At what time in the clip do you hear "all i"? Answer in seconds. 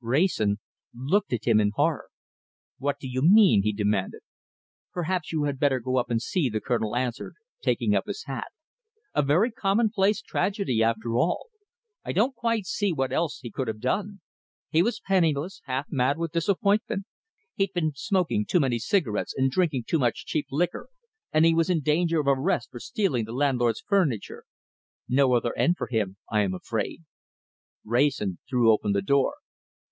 11.16-12.12